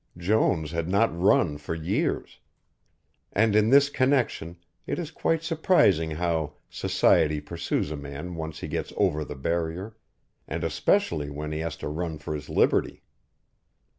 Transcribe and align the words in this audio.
Jones 0.17 0.71
had 0.71 0.89
not 0.89 1.15
run 1.15 1.59
for 1.59 1.75
years. 1.75 2.39
And 3.33 3.55
in 3.55 3.69
this 3.69 3.87
connection 3.91 4.57
it 4.87 4.97
is 4.97 5.11
quite 5.11 5.43
surprising 5.43 6.09
how 6.09 6.53
Society 6.71 7.39
pursues 7.39 7.91
a 7.91 7.95
man 7.95 8.33
once 8.33 8.61
he 8.61 8.67
gets 8.67 8.91
over 8.97 9.23
the 9.23 9.35
barrier 9.35 9.95
and 10.47 10.63
especially 10.63 11.29
when 11.29 11.51
he 11.51 11.59
has 11.59 11.75
to 11.75 11.87
run 11.87 12.17
for 12.17 12.33
his 12.33 12.49
liberty. 12.49 13.03